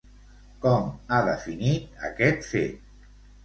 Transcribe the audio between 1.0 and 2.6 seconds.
ha definit aquest